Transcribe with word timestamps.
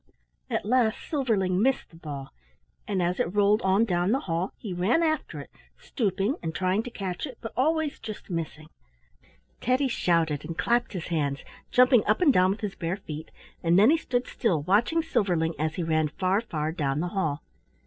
At 0.49 0.65
last 0.65 0.97
Silverling 1.07 1.61
missed 1.61 1.91
the 1.91 1.95
ball, 1.95 2.33
and 2.87 3.03
as 3.03 3.19
it 3.19 3.35
rolled 3.35 3.61
on 3.61 3.85
down 3.85 4.11
the 4.11 4.21
hall 4.21 4.51
he 4.57 4.73
ran 4.73 5.03
after 5.03 5.39
it, 5.39 5.51
stooping 5.77 6.37
and 6.41 6.55
trying 6.55 6.81
to 6.81 6.89
catch 6.89 7.27
it, 7.27 7.37
but 7.39 7.53
always 7.55 7.99
just 7.99 8.27
missing. 8.27 8.69
Teddy 9.59 9.87
shouted 9.87 10.43
and 10.43 10.57
clapped 10.57 10.93
his 10.93 11.09
hands, 11.09 11.43
jumping 11.69 12.03
up 12.07 12.19
and 12.19 12.33
down 12.33 12.49
with 12.49 12.61
his 12.61 12.73
bare 12.73 12.97
feet, 12.97 13.29
and 13.61 13.77
then 13.77 13.91
he 13.91 13.97
stood 13.97 14.25
still 14.25 14.63
watching 14.63 15.03
Silverling 15.03 15.53
as 15.59 15.75
he 15.75 15.83
ran 15.83 16.07
far, 16.07 16.41
far 16.41 16.71
down 16.71 16.99
the 16.99 17.09
hall. 17.09 17.43